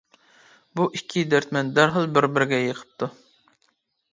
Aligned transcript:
بۇ 0.79 0.87
ئىككى 0.99 1.23
دەردمەن 1.33 1.69
دەرھال 1.75 2.09
بىر-بىرىگە 2.17 2.63
يېقىپتۇ. 2.65 3.11